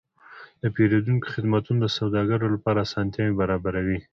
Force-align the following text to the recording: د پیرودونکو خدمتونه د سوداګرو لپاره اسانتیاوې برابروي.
د 0.61 0.63
پیرودونکو 0.75 1.31
خدمتونه 1.35 1.79
د 1.81 1.85
سوداګرو 1.97 2.47
لپاره 2.55 2.83
اسانتیاوې 2.87 3.37
برابروي. 3.41 3.99